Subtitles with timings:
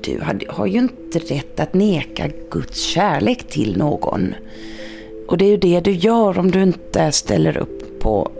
[0.00, 4.34] Du har ju inte rätt att neka Guds kärlek till någon.
[5.28, 8.30] Och det är ju det du gör om du inte ställer upp på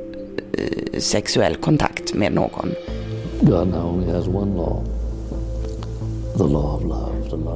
[0.53, 2.71] eh, sexuell kontakt med någon.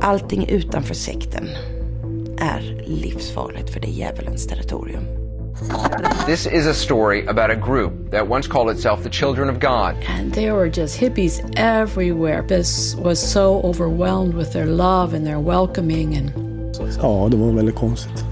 [0.01, 1.49] Allting utanför sekten
[2.39, 5.28] är livsfarligt för det är djävulens territorium.
[6.27, 9.95] This is a story about a group that once called itself the Children of God.
[10.19, 12.43] And there were just hippies everywhere.
[12.49, 16.33] This was so overwhelmed with their love and their welcoming and
[17.03, 18.25] Ja, det var väldigt konstigt.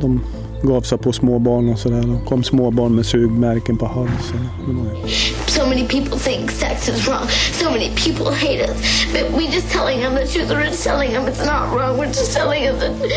[0.00, 0.20] De
[0.62, 2.00] gav sig på småbarn och sådär.
[2.00, 4.48] Det kom småbarn med sugmärken på halsen.
[4.66, 5.08] Det var ju-
[5.46, 7.28] So many people think sex is wrong.
[7.52, 9.06] So many people hate us.
[9.12, 10.50] But we're just telling them the truth.
[10.50, 11.98] We're just telling them it's not wrong.
[11.98, 13.10] We're just telling them that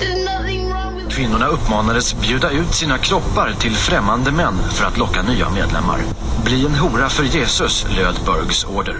[0.00, 4.98] there's nothing wrong with Kvinnorna uppmanades bjuda ut sina kroppar till främmande män för att
[4.98, 5.98] locka nya medlemmar.
[6.44, 8.96] Bli en hora för Jesus, löd Bergs order.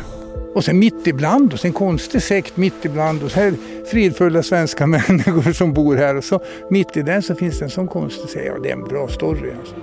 [0.55, 3.35] Och sen mitt ibland oss, en konstig sekt mitt ibland oss.
[3.35, 3.55] Här
[3.91, 7.71] fridfulla svenska människor som bor här och så mitt i den så finns det en
[7.71, 8.47] sån konstig sekt.
[8.47, 9.75] Ja, det är en bra story alltså.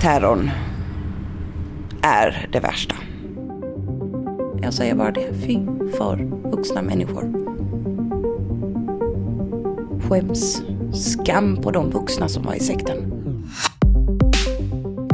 [0.00, 0.50] Terrorn
[2.02, 2.94] är det värsta.
[4.62, 5.28] Jag säger bara det.
[5.46, 5.66] Fy
[5.98, 6.16] för
[6.50, 7.44] vuxna människor.
[10.08, 10.62] Skäms.
[10.92, 12.96] Skam på de vuxna som var i sekten.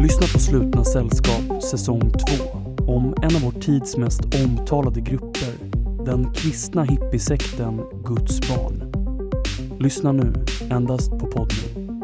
[0.00, 2.44] Lyssna på Slutna sällskap säsong 2
[2.86, 5.54] om en av vår tids mest omtalade grupper,
[6.04, 8.92] den kristna hippiesekten Guds barn.
[9.80, 10.32] Lyssna nu,
[10.70, 11.99] endast på podden.